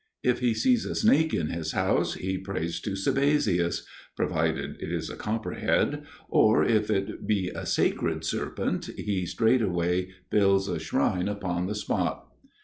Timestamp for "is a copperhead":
4.91-6.01